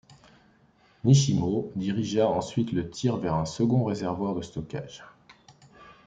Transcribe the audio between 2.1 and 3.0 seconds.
ensuite le